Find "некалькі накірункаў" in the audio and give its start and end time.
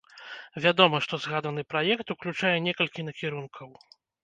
2.71-3.69